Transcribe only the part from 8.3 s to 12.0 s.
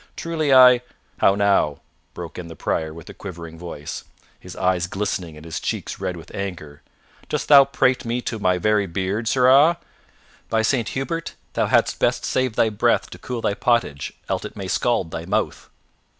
my very beard, sirrah? By Saint Hubert, thou hadst